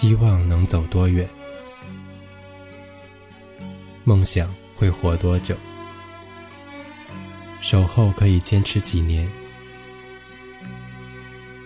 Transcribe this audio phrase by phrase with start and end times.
[0.00, 1.28] 希望能走多远？
[4.04, 5.56] 梦想会活多久？
[7.60, 9.28] 守候可以坚持几年？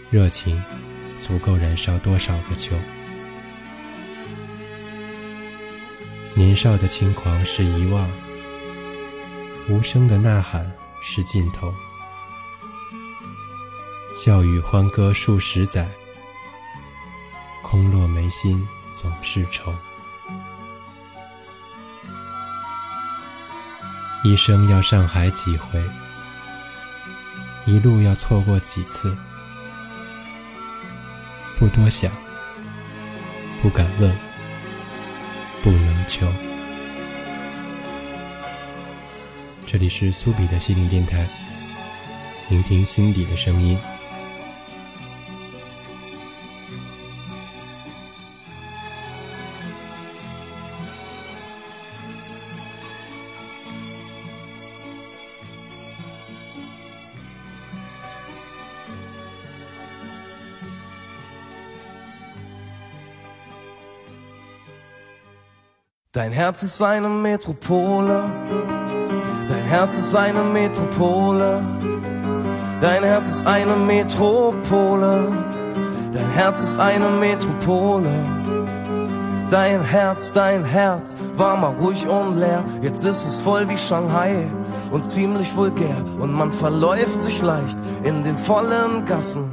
[0.08, 0.64] 热情
[1.18, 2.74] 足够燃烧多少个秋？
[6.34, 8.08] 年少的轻狂是遗忘，
[9.68, 11.70] 无声的呐喊是尽头。
[14.16, 15.86] 笑语欢歌数十载，
[18.32, 19.70] 心总是愁。
[24.24, 25.78] 一生要上海几回？
[27.66, 29.14] 一路要错过几次？
[31.58, 32.10] 不多想，
[33.60, 34.10] 不敢问，
[35.62, 36.26] 不能求。
[39.66, 41.28] 这里是苏比的心灵电台，
[42.48, 43.78] 聆听心底的声音。
[66.14, 68.22] Dein Herz ist eine Metropole.
[69.48, 71.62] Dein Herz ist eine Metropole.
[72.82, 75.32] Dein Herz ist eine Metropole.
[76.12, 78.10] Dein Herz ist eine Metropole.
[79.50, 82.62] Dein Herz, dein Herz war mal ruhig und leer.
[82.82, 84.50] Jetzt ist es voll wie Shanghai
[84.90, 85.96] und ziemlich vulgär.
[86.20, 89.50] Und man verläuft sich leicht in den vollen Gassen.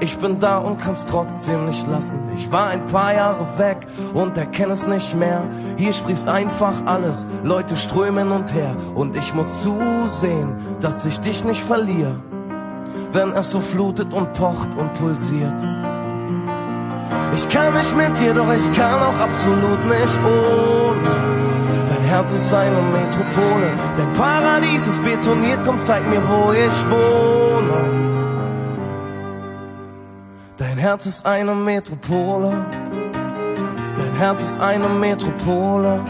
[0.00, 2.20] Ich bin da und kann's trotzdem nicht lassen.
[2.38, 3.77] Ich war ein paar Jahre weg
[4.14, 5.42] und erkenne es nicht mehr.
[5.76, 8.74] Hier sprießt einfach alles, Leute strömen und her.
[8.94, 12.16] Und ich muss zusehen, dass ich dich nicht verliere.
[13.12, 15.54] Wenn es so flutet und pocht und pulsiert.
[17.34, 21.38] Ich kann nicht mit dir, doch ich kann auch absolut nicht ohne.
[21.88, 28.08] Dein Herz ist eine Metropole, dein Paradies ist betoniert, komm zeig mir, wo ich wohne.
[30.58, 32.66] Dein Herz ist eine Metropole.
[34.18, 36.00] Herz ist eine Metropole.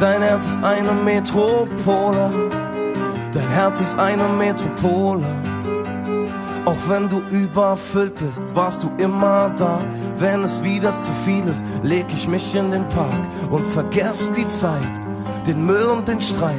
[0.00, 2.50] Dein Herz ist eine Metropole.
[3.32, 5.24] Dein Herz ist eine Metropole.
[6.64, 9.78] Auch wenn du überfüllt bist, warst du immer da.
[10.18, 13.20] Wenn es wieder zu viel ist, leg ich mich in den Park
[13.52, 15.06] und vergess die Zeit,
[15.46, 16.56] den Müll und den Streit.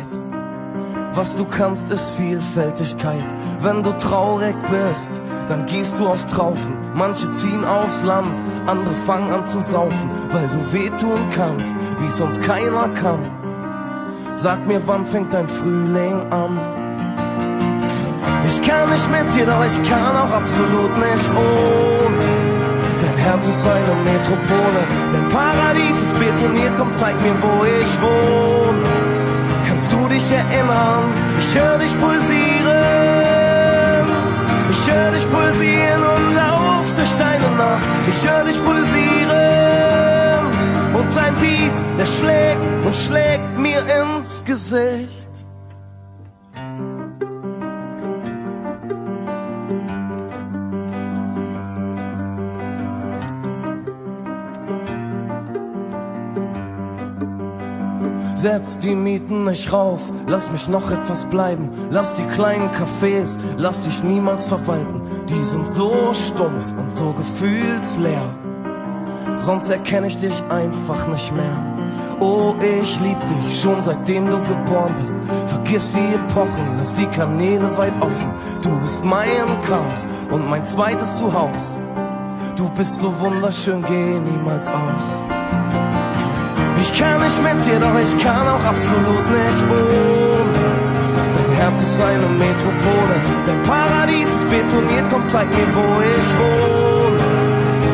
[1.14, 3.36] Was du kannst, ist Vielfältigkeit.
[3.60, 5.10] Wenn du traurig bist,
[5.52, 6.78] dann gehst du aus Traufen.
[6.94, 12.42] Manche ziehen aufs Land, andere fangen an zu saufen, weil du wehtun kannst, wie sonst
[12.42, 13.20] keiner kann.
[14.36, 16.58] Sag mir, wann fängt dein Frühling an?
[18.48, 22.24] Ich kann nicht mit dir, doch ich kann auch absolut nicht ohne.
[23.02, 24.82] Dein Herz ist eine Metropole,
[25.12, 28.80] dein Paradies ist betoniert, komm zeig mir, wo ich wohne.
[29.68, 31.12] Kannst du dich erinnern?
[31.42, 33.31] Ich höre dich pulsieren.
[34.84, 37.88] Ich höre dich pulsieren und lauf durch deine Nacht.
[38.10, 39.30] Ich höre dich pulsieren
[40.96, 45.21] und dein Beat, der schlägt und schlägt mir ins Gesicht.
[58.42, 61.70] Setz die Mieten nicht rauf, lass mich noch etwas bleiben.
[61.92, 65.04] Lass die kleinen Cafés, lass dich niemals verwalten.
[65.30, 68.36] Die sind so stumpf und so gefühlsleer.
[69.38, 71.56] Sonst erkenne ich dich einfach nicht mehr.
[72.20, 75.14] Oh, ich lieb dich schon seitdem du geboren bist.
[75.46, 78.34] Vergiss die Epochen, lass die Kanäle weit offen.
[78.64, 81.80] Du bist mein Chaos und mein zweites Zuhause.
[82.56, 86.21] Du bist so wunderschön, geh niemals aus.
[86.82, 90.66] Ich kann nicht mit dir, doch ich kann auch absolut nicht ohne.
[91.38, 96.92] Dein Herz ist eine Metropole, dein Paradies ist betoniert, komm zeig mir, wo ich wohne.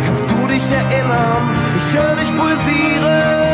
[0.05, 1.43] Kannst du dich erinnern?
[1.79, 3.47] Ich höre dich pulsieren.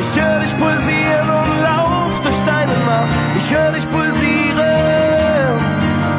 [0.00, 3.14] Ich höre dich pulsieren und lauf durch deine Nacht.
[3.36, 5.60] Ich höre dich pulsieren.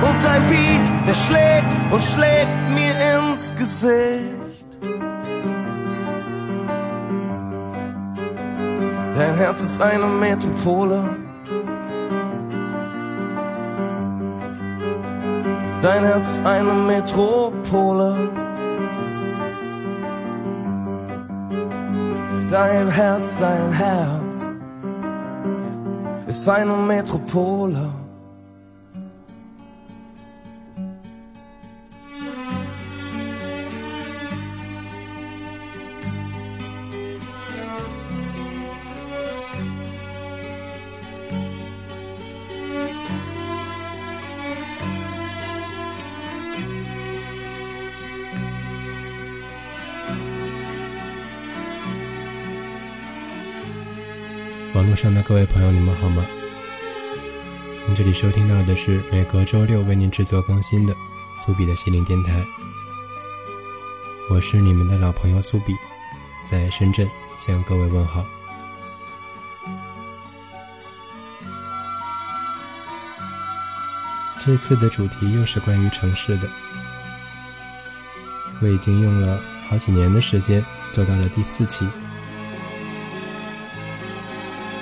[0.07, 4.36] Und dein Beat, der schlägt und schlägt mir ins Gesicht.
[9.17, 11.17] Dein Herz ist eine Metropole.
[15.81, 18.15] Dein Herz ist eine Metropole.
[22.51, 24.47] Dein Herz, dein Herz
[26.27, 27.89] ist eine Metropole.
[54.77, 56.23] 网络上的各位朋友，你们好吗？
[57.87, 60.95] 您这里收听到的是每隔周六为您制作更新的
[61.35, 62.45] 苏比的心灵电台。
[64.29, 65.73] 我是你们的老朋友苏比，
[66.45, 67.09] 在深圳
[67.39, 68.23] 向各位问好。
[74.39, 76.47] 这次的主题又是关于城市的。
[78.61, 80.63] 我已经用了好几年的时间
[80.93, 81.89] 做到了第四期，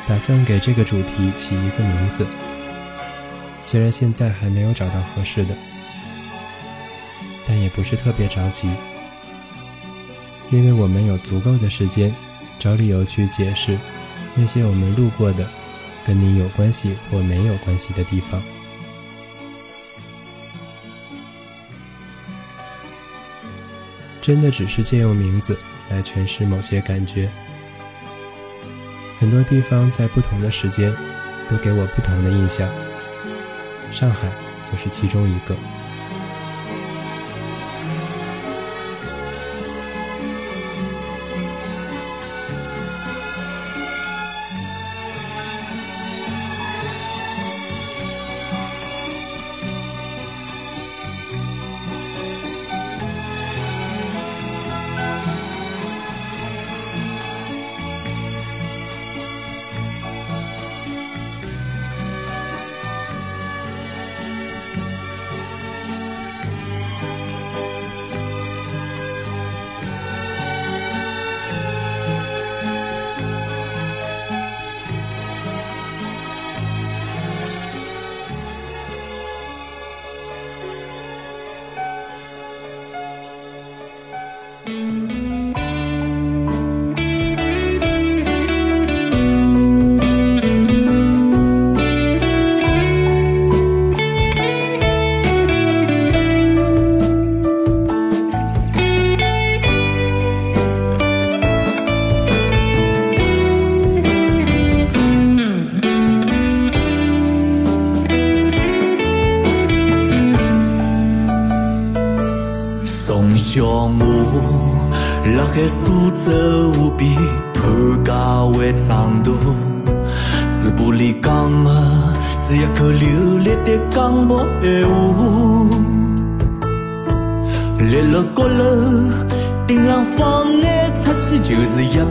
[0.07, 2.25] 打算给这个主题起一个名字。
[3.63, 5.55] 虽然现在还没有找到合适的，
[7.47, 8.69] 但也不是特别着急，
[10.51, 12.13] 因为我们有足够的时间
[12.59, 13.77] 找理由去解释
[14.35, 15.47] 那些我们路过的、
[16.05, 18.41] 跟你有关系或没有关系的地方。
[24.21, 25.57] 真的只是借用名字
[25.89, 27.29] 来诠释某些感觉。
[29.25, 30.93] 很多地方在不同的时间
[31.49, 32.69] 都给我不同的印象，
[33.91, 34.29] 上海
[34.63, 35.55] 就是其中一个。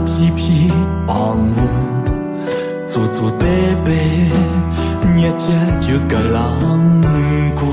[0.05, 0.69] 就是一片片
[1.07, 1.53] 房屋，
[2.85, 3.47] 祖祖辈
[3.83, 4.29] 辈
[5.15, 5.47] 日节
[5.81, 6.37] 就搿啷
[7.55, 7.65] 过，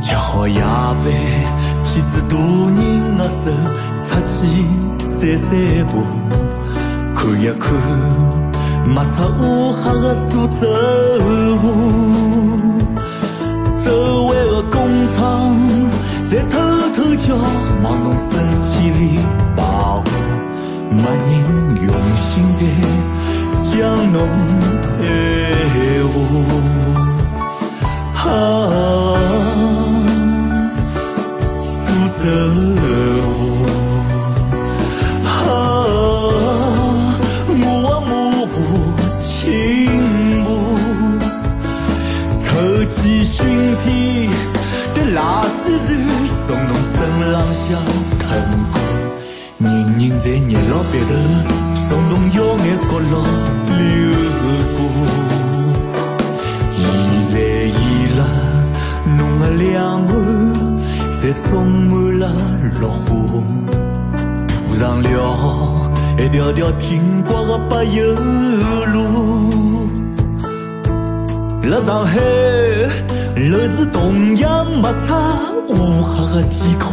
[0.00, 1.04] 吃好夜饭。
[1.84, 3.52] 妻子大人的手，
[4.02, 4.66] 出去
[4.98, 5.48] 散散
[5.86, 6.02] 步，
[7.14, 7.64] 看一看
[8.84, 10.60] 没出乌黑的苏州
[11.58, 11.62] 河。
[13.84, 14.74] 周围的工
[15.16, 15.20] 厂
[16.34, 16.58] 在偷
[16.96, 18.32] 偷叫，往侬身
[18.66, 19.02] 体里
[19.54, 20.06] 保护，
[20.90, 21.30] 没人
[21.80, 21.86] 用
[22.18, 22.60] 心的
[23.62, 23.72] 将
[24.12, 24.16] 侬
[25.00, 25.02] 爱
[26.02, 26.14] 护。
[28.16, 28.20] 啊。
[32.26, 32.26] 的
[33.36, 33.38] 我，
[35.26, 35.30] 啊，
[37.54, 37.62] 默
[38.00, 38.10] 默
[39.20, 39.22] 轻
[40.42, 40.46] 步，
[42.40, 42.44] 抽
[42.86, 43.36] 起熏
[43.84, 43.86] 天
[44.94, 45.22] 的垃
[45.60, 45.92] 圾船，
[46.46, 46.96] 送侬身
[47.32, 47.66] 浪向
[48.18, 48.22] 看
[48.72, 48.74] 过，
[49.58, 49.66] 人
[49.98, 51.10] 人在热闹别头，
[51.88, 53.12] 送侬耀眼角落
[53.78, 53.78] 流
[54.76, 54.78] 过，
[56.76, 56.80] 现
[57.30, 57.32] 在
[57.64, 57.72] 伊
[58.18, 58.20] 拉
[59.16, 59.64] 侬的两
[60.06, 60.12] 岸。
[61.24, 62.22] 侪种满了
[62.82, 63.04] 落花，
[64.50, 65.06] 铺上了
[66.18, 68.14] 一条条挺刮的柏油
[68.92, 69.88] 路。
[71.62, 72.20] 辣上海，
[73.36, 75.14] 楼市同样没差
[76.02, 76.92] 黑的天空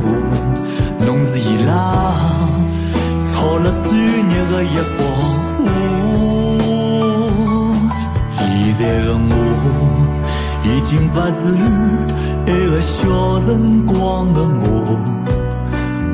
[0.00, 0.04] 下，
[1.06, 1.70] 侬是伊拉
[3.30, 5.18] 炒了最热的一幅画。
[8.36, 8.44] 现
[8.78, 9.32] 在的我
[10.64, 11.30] 已经不是。
[12.46, 12.90] 那个小
[13.46, 14.64] 辰光的我，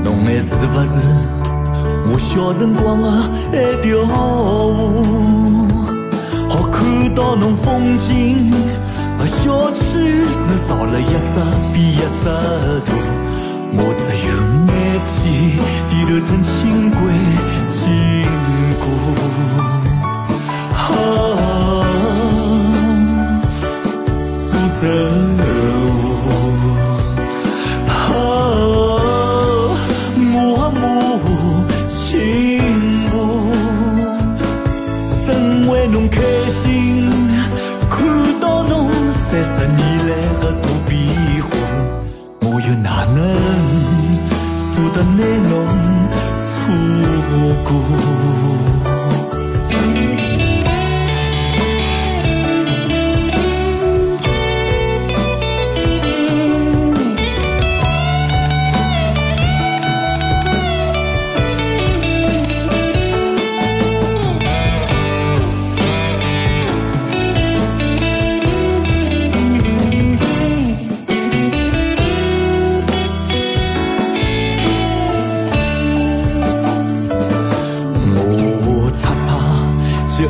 [0.04, 0.92] 侬还是不是
[2.08, 3.04] 我小辰光的
[3.50, 4.12] 那条河？
[6.48, 6.74] 好看
[7.14, 8.52] 到侬风景
[9.46, 9.80] 的小区
[10.26, 11.34] 是造了一只
[11.72, 12.24] 比一只
[12.84, 12.90] 大，
[13.72, 14.30] 我只有
[14.66, 14.72] 每
[15.14, 15.22] 天
[15.88, 16.50] 低头乘轻
[16.90, 16.98] 轨
[17.70, 17.74] 经
[18.80, 18.84] 过，
[20.74, 20.84] 啊，
[24.28, 24.46] 苏
[24.82, 24.84] 州。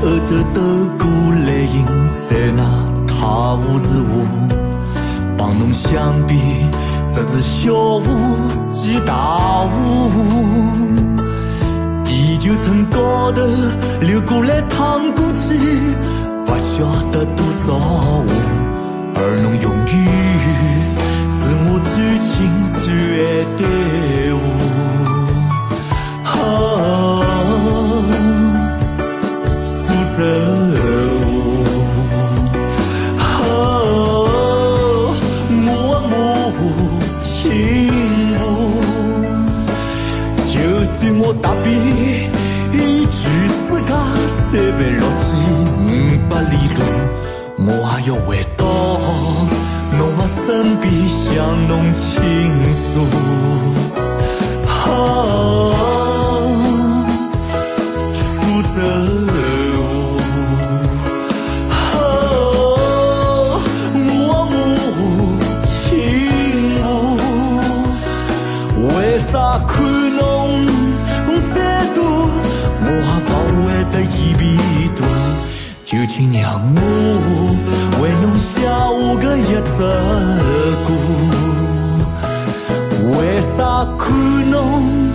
[0.06, 0.60] 喝着的
[0.96, 2.62] 古来饮山那
[3.08, 4.22] 太湖之湖，
[5.36, 6.38] 帮侬相比
[7.10, 8.04] 只是小巫
[8.72, 9.68] 见大巫。
[12.04, 13.42] 地球村高头
[14.00, 15.58] 流过来淌过去，
[16.46, 18.25] 不晓得多少湖，
[19.16, 19.92] 而侬永远
[21.34, 22.30] 是我最亲
[22.78, 22.86] 最
[23.25, 23.26] 爱
[23.58, 23.60] 的
[24.36, 24.55] 我。
[41.46, 41.70] 那边，
[42.72, 43.90] 全世界
[44.50, 45.24] 三万六千
[45.78, 45.86] 五
[46.28, 46.78] 百里路，
[47.58, 48.60] 我也要回到
[49.96, 50.44] 侬的身
[50.80, 51.24] 边想
[51.68, 52.15] 侬牵。
[83.99, 84.09] 看
[84.50, 85.11] 侬，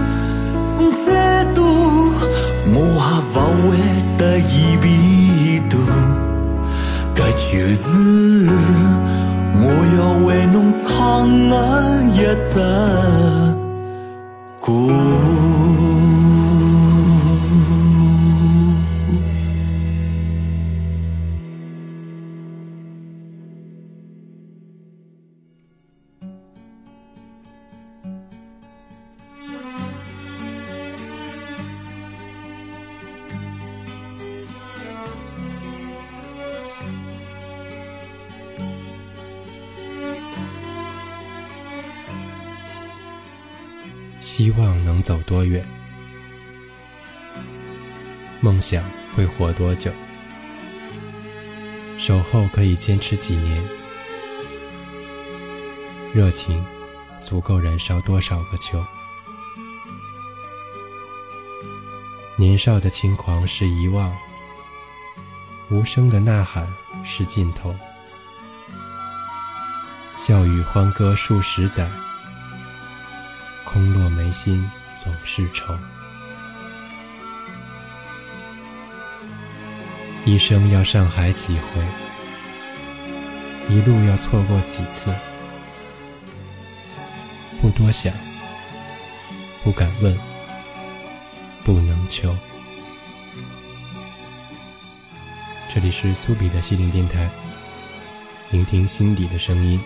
[1.06, 1.64] 再多
[2.74, 2.76] 我
[3.08, 3.70] 也不会
[4.18, 4.86] 得一笔
[5.70, 5.74] 多。
[7.16, 7.82] 这就是
[9.64, 9.64] 我
[9.98, 10.88] 要为侬唱
[11.50, 11.54] 的
[12.14, 12.16] 一
[12.54, 13.51] 首。
[48.62, 48.84] 想
[49.16, 49.92] 会活多久？
[51.98, 53.62] 守候可以坚持几年？
[56.14, 56.64] 热情
[57.18, 58.86] 足够燃烧多少个秋？
[62.38, 64.16] 年少的轻狂是遗忘，
[65.70, 66.68] 无声的呐喊
[67.04, 67.76] 是尽头。
[70.18, 71.90] 笑语欢歌数十载。
[73.64, 75.74] 空落眉心总是愁，
[80.24, 81.82] 一生要上海几回，
[83.68, 85.12] 一路要错过几次，
[87.60, 88.14] 不多想，
[89.64, 90.16] 不敢问，
[91.64, 92.36] 不能求。
[95.74, 97.28] 这里是苏比的心灵电台，
[98.52, 99.80] 聆听心底的声音。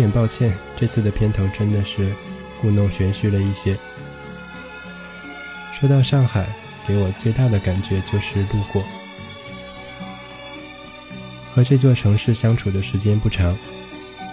[0.00, 2.10] 点抱歉，这次的片头真的是
[2.58, 3.76] 故弄玄虚了一些。
[5.74, 6.46] 说到上海，
[6.88, 8.82] 给我最大的感觉就是路过。
[11.54, 13.54] 和这座城市相处的时间不长，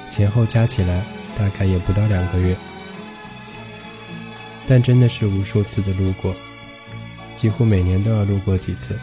[0.09, 1.03] 前后加起来
[1.37, 2.55] 大概也不到两个月，
[4.69, 6.33] 但真的是无数次的路过，
[7.35, 8.97] 几乎每年都要路过几次。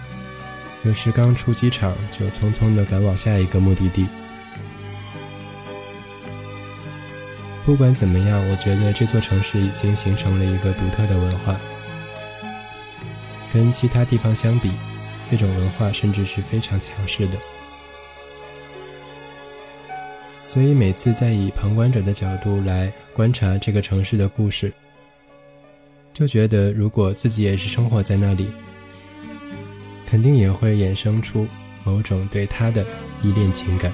[0.83, 4.07] 有时刚出机场就匆匆的赶往下一个目的地。
[7.65, 11.59] 不管怎么样，我觉得这座城市已经形成了一个独特的文化。
[13.53, 14.71] 跟其他地方相比，
[15.31, 17.39] 这种文化甚至是非常强势的。
[20.45, 24.71] 所以每次在以旁观者的角度来观察这个城市的故事，
[26.13, 28.47] 就觉得如果自己也是生活在那里，
[30.07, 31.47] 肯定也会衍生出
[31.83, 32.85] 某种对他的
[33.23, 33.91] 依恋情感。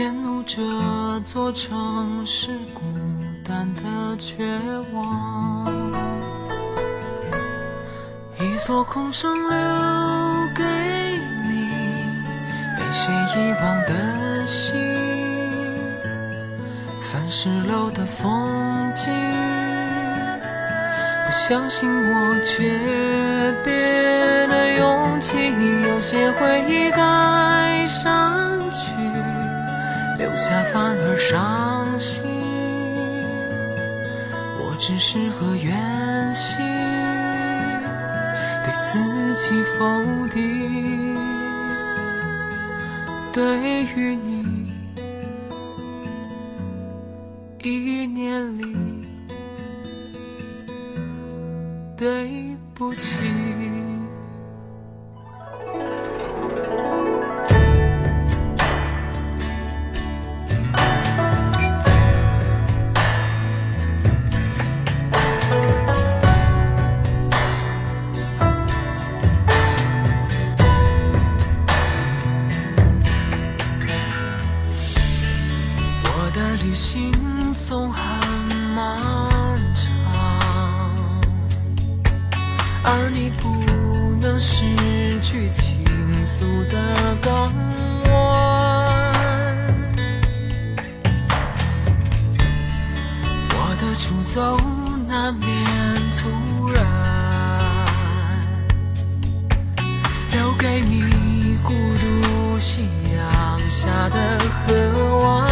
[0.00, 0.56] 迁怒这
[1.26, 2.80] 座城市孤
[3.44, 4.58] 单的绝
[4.94, 5.70] 望。
[8.38, 9.50] 一座空城留
[10.54, 10.64] 给
[11.50, 11.68] 你，
[12.78, 14.80] 被谁遗忘的心。
[17.02, 19.12] 三十楼的风景，
[21.26, 25.36] 不相信我诀别的勇气。
[25.86, 28.59] 有些回忆该删，
[30.20, 32.22] 留下反而伤心。
[34.58, 36.58] 我只适合远行。
[38.62, 41.16] 对自己否定，
[43.32, 44.70] 对于你，
[47.62, 48.76] 一年里，
[51.96, 53.16] 对不起。
[84.40, 84.64] 失
[85.20, 85.84] 去倾
[86.24, 86.78] 诉的
[87.20, 87.52] 港
[88.10, 88.90] 湾。
[93.52, 94.56] 我的出走
[95.06, 95.46] 难免
[96.16, 96.82] 突然
[100.32, 105.49] 留给你孤独夕阳下的河湾。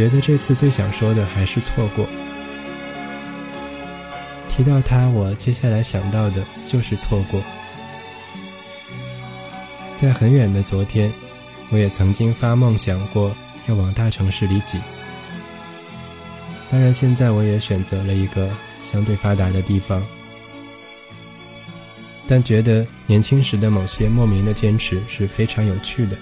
[0.00, 2.06] 觉得这次最想说的还是错过。
[4.48, 7.42] 提到他，我接下来想到的就是错过。
[9.98, 11.12] 在很远的昨天，
[11.68, 13.30] 我也曾经发梦想过
[13.68, 14.78] 要往大城市里挤。
[16.70, 18.48] 当然，现在我也选择了一个
[18.82, 20.02] 相对发达的地方，
[22.26, 26.16] 但觉得年轻时的某些莫名的坚持是非常有趣的。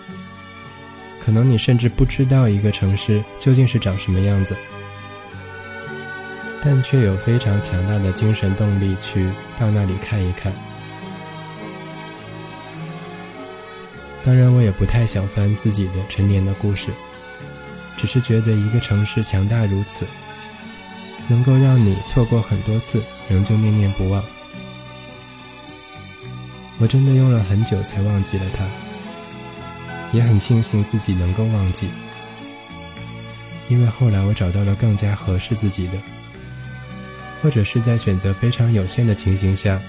[1.28, 4.56] 可能你甚至不知道一个城市究竟是长什么样子，
[6.64, 9.28] 但却有非常强大的精神动力去
[9.60, 10.50] 到那里看一看。
[14.24, 16.90] 当然，我也不太想翻自己的陈年的故事，
[17.98, 20.06] 只是觉得一个城市强大如此。
[21.28, 24.24] 能够让你错过很多次，仍旧念念不忘。
[26.78, 28.64] 我真的用了很久才忘记了他，
[30.12, 31.88] 也很庆幸自己能够忘记，
[33.68, 35.98] 因为后来我找到了更加合适自己的，
[37.42, 39.80] 或者是在选择非常有限的情形下，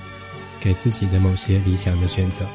[0.60, 2.46] 给自己的某些理想的选择。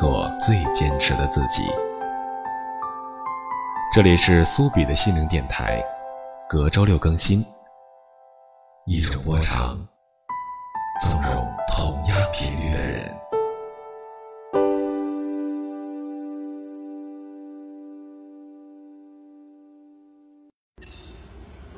[0.00, 1.60] 做最坚持的自己。
[3.92, 5.84] 这里是苏比的心灵电台，
[6.48, 7.44] 隔周六更新。
[8.86, 9.76] 一种波长，
[11.02, 13.14] 纵容同样频率的人。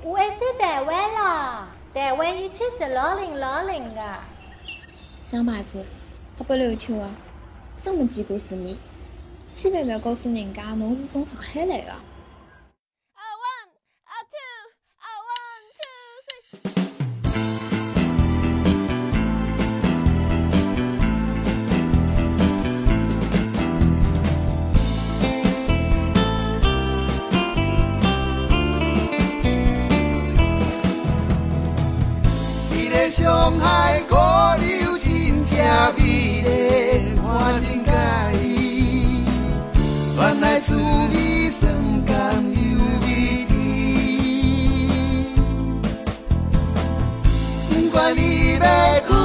[0.01, 4.01] 我是台湾了，台湾一切是老零老零的。
[5.25, 5.85] 小马子，
[6.39, 7.11] 好不溜秋啊！
[7.85, 8.77] 真没见过世面，
[9.53, 11.93] 千万不要告诉人家侬是从上海来的。
[33.15, 34.03] 上海
[47.93, 49.22] 管你要古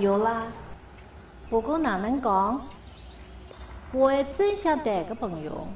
[0.00, 0.46] 有啦，
[1.50, 2.60] 不过哪能讲，
[3.92, 5.66] 我还真想谈个朋友。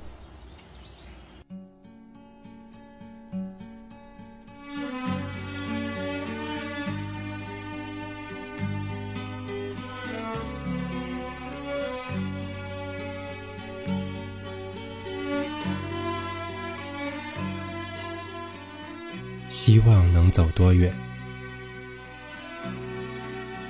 [19.48, 21.10] 希望能走多远？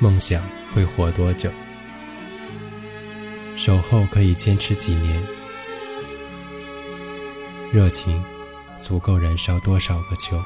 [0.02, 1.50] 梦想会活多久？
[3.54, 5.22] 守候可以坚持几年？
[7.70, 8.24] 热情
[8.78, 10.42] 足够燃烧多少个秋？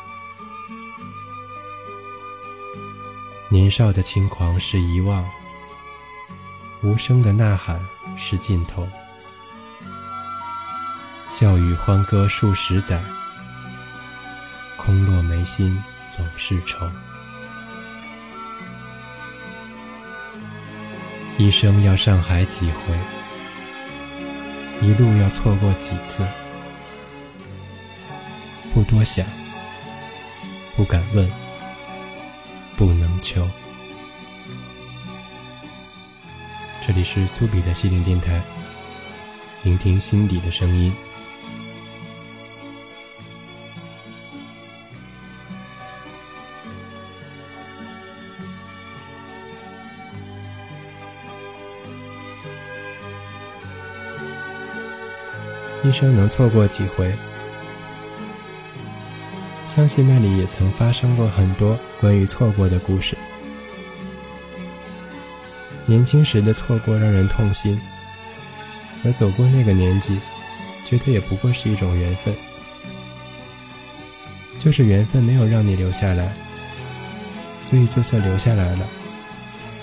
[3.48, 5.24] 年少的轻狂是遗忘，
[6.82, 7.80] 无声的呐喊
[8.16, 8.88] 是尽头。
[11.30, 13.00] 笑语欢歌数十载，
[14.76, 16.90] 空落眉心总是愁。
[21.36, 22.94] 一生要上海几回？
[24.80, 26.24] 一路要错过几次？
[28.72, 29.26] 不多想，
[30.76, 31.28] 不敢问，
[32.76, 33.44] 不能求。
[36.86, 38.40] 这里是苏比的心灵电台，
[39.64, 40.92] 聆听心底的声音。
[55.94, 57.14] 生能错过几回？
[59.66, 63.16] 相信那里也曾发生过很多关于错过的故事。
[65.86, 67.80] 年轻时的错过让人痛心，
[69.04, 70.18] 而走过那个年纪，
[70.84, 72.34] 觉得也不过是一种缘分。
[74.58, 76.34] 就是缘分没有让你留下来，
[77.62, 78.86] 所以就算留下来了，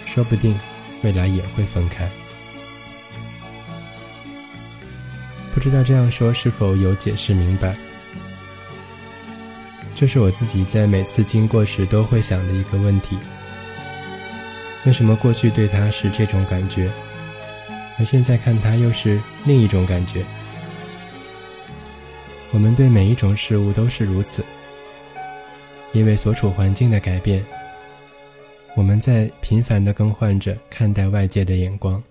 [0.06, 0.58] 说不定
[1.04, 2.10] 未来也会分开。
[5.62, 7.76] 不知道这样说是否有解释明白？
[9.94, 13.16] 这是我自己在每次经过时都会想的一个问题：
[14.88, 16.92] 为什么过去对他是这种感觉，
[18.00, 20.26] 而现在看他又是另一种感觉？
[22.50, 24.44] 我们对每一种事物都是如此，
[25.92, 27.46] 因为所处环境的改变，
[28.76, 32.02] 我们在频繁地更换着看待外界的眼光。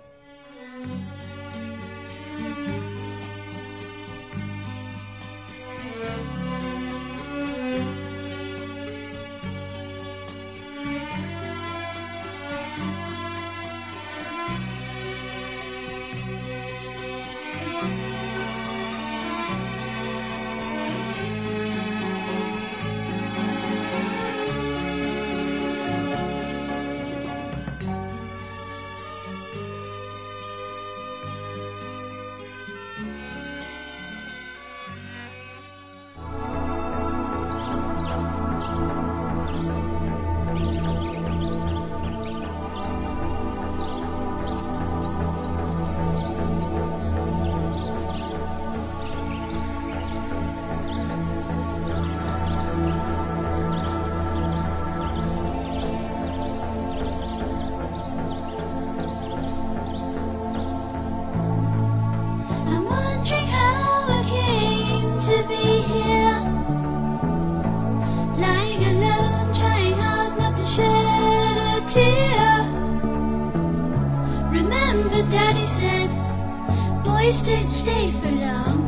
[77.81, 78.79] Stay for long.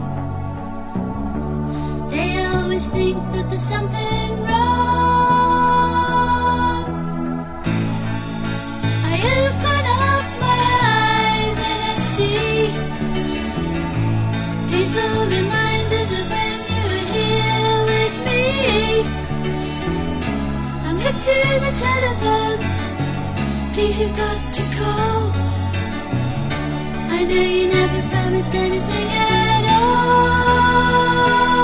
[2.11, 5.73] They always think that there's something wrong.
[9.13, 10.59] I open up my
[10.99, 12.59] eyes and I see
[14.73, 18.45] People reminders of when you were here with me.
[20.87, 22.61] I'm hooked to the telephone.
[23.73, 25.22] Please, you've got to call.
[27.15, 31.62] I know you never promised anything at all.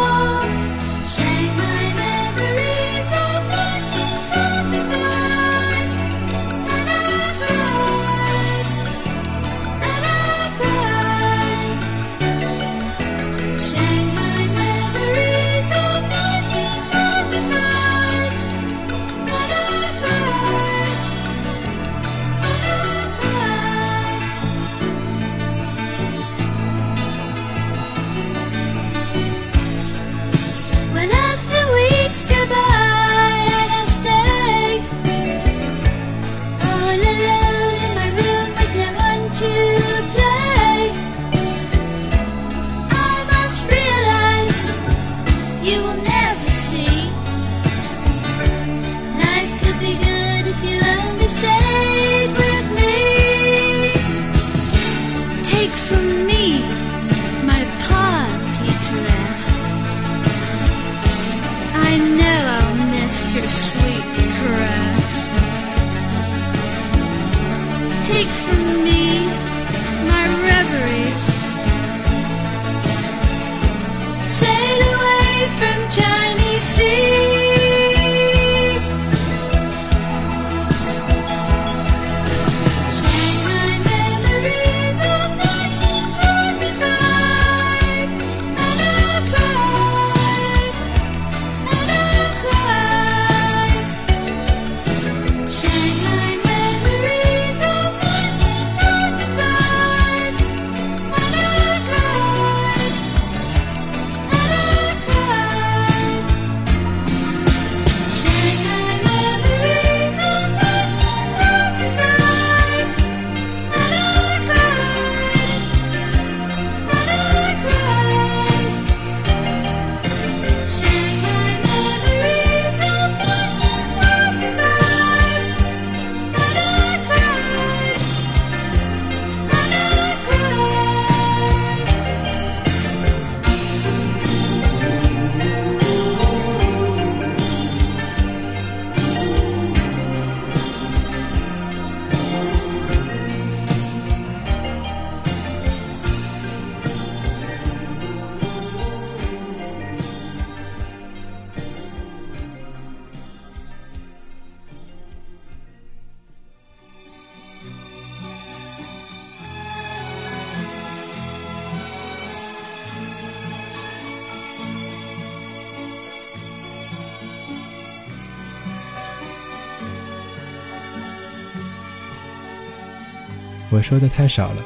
[173.79, 174.64] 我说的太少了，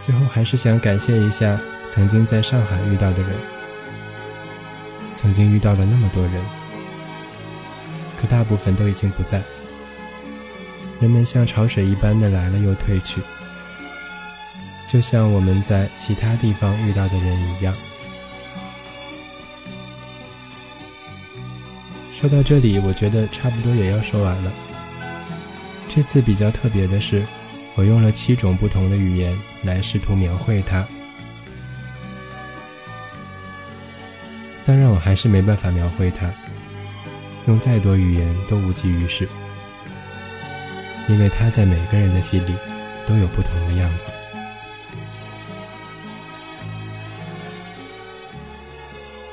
[0.00, 3.32] 最后还是想感谢一下曾经在上海遇到的人，
[5.14, 6.42] 曾经遇到了那么多人，
[8.18, 9.42] 可大部分都已经不在。
[11.00, 13.20] 人们像潮水一般的来了又退去，
[14.88, 17.74] 就像我们在其他地方遇到的人一样。
[22.10, 24.50] 说到这里，我觉得差不多也要说完了。
[25.90, 27.24] 这次比较特别的是，
[27.76, 30.86] 我用了七种不同的语言来试图描绘它。
[34.66, 36.32] 当然，我还是没办法描绘它，
[37.46, 39.28] 用再多语言都无济于事，
[41.08, 42.54] 因为它在每个人的心里
[43.06, 44.08] 都有不同的样子。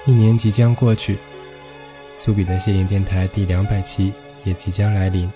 [0.05, 1.17] 一年即将过去，
[2.17, 4.11] 苏比的心灵电台第两百期
[4.43, 5.31] 也即将来临。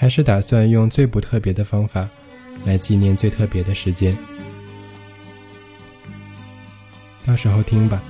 [0.00, 2.08] 还是打算用最不特别的方法，
[2.64, 4.16] 来纪念最特别的时间。
[7.26, 8.02] 到时候听吧。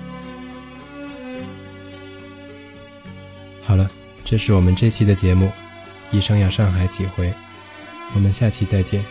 [3.64, 3.90] 好了，
[4.24, 5.50] 这是我们这期的节目，
[6.12, 7.34] 一生要上海几回？
[8.14, 9.04] 我们下期再见。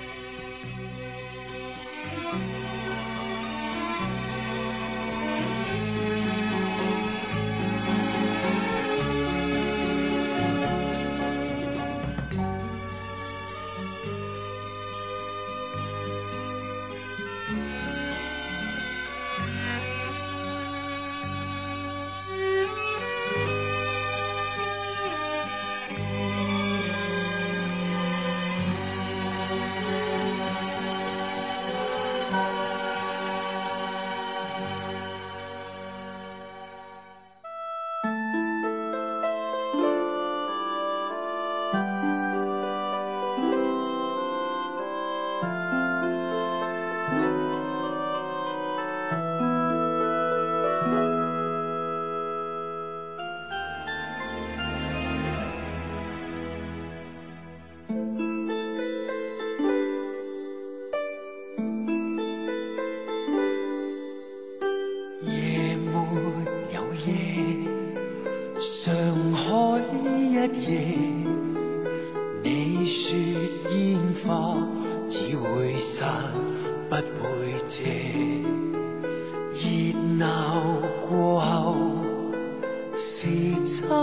[83.90, 83.98] 心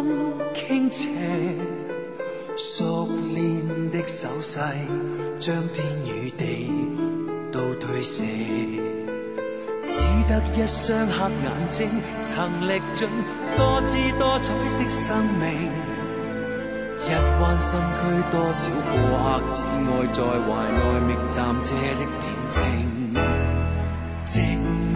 [0.52, 1.12] 傾斜，
[2.58, 4.58] 熟練的手勢
[5.38, 6.72] 將天與地
[7.52, 8.24] 都推卸。
[9.86, 9.94] 只
[10.28, 11.88] 得一雙黑眼睛，
[12.24, 13.06] 曾歷盡
[13.56, 15.70] 多姿多彩的生命。
[17.06, 18.00] 一灣新區，
[18.32, 20.82] 多少过客只愛在懷內
[21.14, 22.58] 覓暫借的恬靜。
[24.26, 24.34] 寂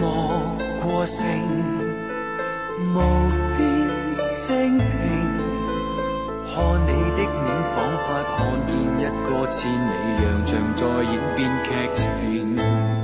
[0.01, 0.03] 寞
[0.83, 1.23] 過剩，
[6.53, 8.35] 看你的脸仿佛看
[8.67, 9.93] 见一个千里
[10.23, 13.00] 洋像在演变剧情。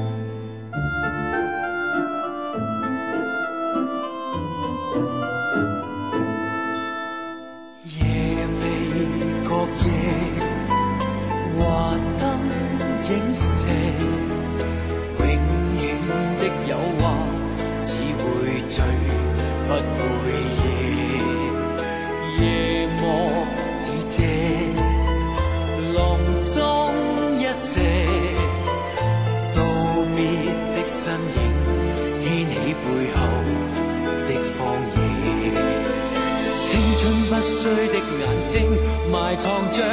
[39.28, 39.84] 埋藏着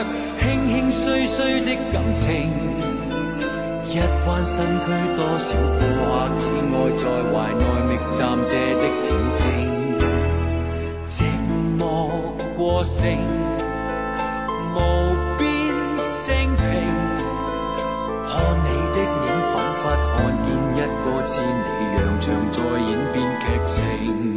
[0.41, 2.53] 轻轻碎碎的感情。
[3.89, 9.43] 一彎身躯，多少過客只爱在怀内觅暂借的恬静，
[11.09, 11.25] 寂
[11.77, 11.83] 寞
[12.57, 13.11] 过剩，
[14.73, 14.79] 无
[15.37, 15.43] 边
[15.99, 16.65] 声平。
[18.31, 18.33] 看
[18.63, 19.83] 你的臉，彷彿
[20.15, 20.15] 看
[20.45, 24.34] 见一个千里洋場在演变剧情。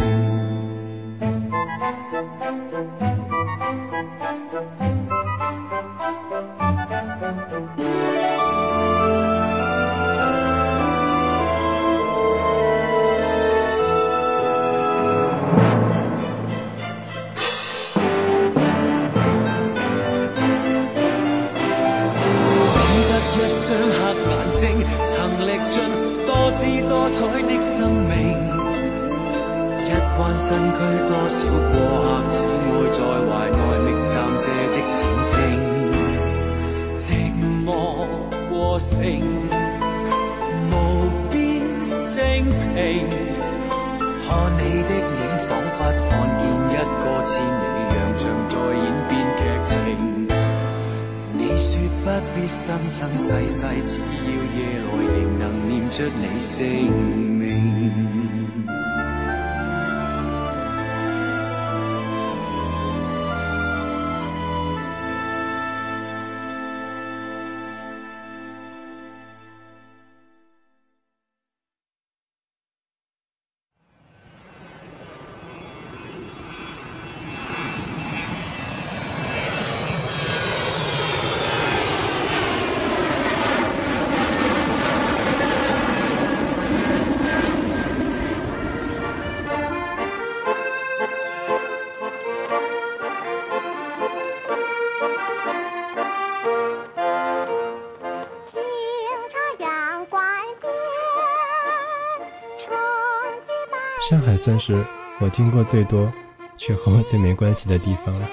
[104.38, 104.86] 算是
[105.20, 106.12] 我经过最多，
[106.56, 108.30] 却和我最没关系的地方了。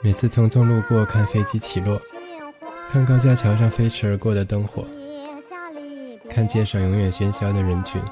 [0.00, 2.00] 每次匆匆路过，看飞机起落，
[2.88, 4.84] 看高架桥上飞驰而过的灯火，
[6.28, 8.02] 看街上永远喧嚣的人群，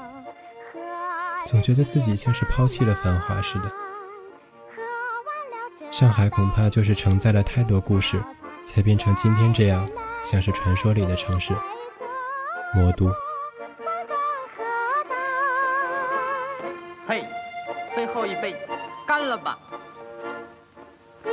[1.45, 3.71] 总觉得自己像是抛弃了繁华似的。
[5.91, 8.19] 上海恐怕就是承载了太多故事，
[8.65, 9.87] 才变成今天这样，
[10.23, 11.53] 像是传说里的城市——
[12.73, 13.11] 魔都。
[17.95, 18.55] 最后一杯，
[19.07, 19.59] 干了吧！
[21.23, 21.31] 今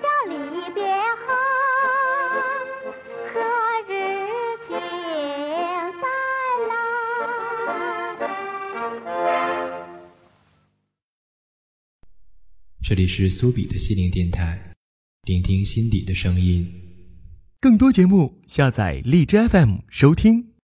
[0.00, 0.34] 宵离
[0.72, 0.82] 别
[1.26, 1.34] 后，
[3.32, 3.40] 何
[3.86, 3.92] 日
[4.66, 4.70] 情
[6.00, 6.04] 再
[6.68, 6.72] 来？
[12.82, 14.58] 这里是苏比的心灵电台，
[15.24, 16.66] 聆听心底的声音。
[17.60, 20.51] 更多节目，下载荔枝 FM 收听。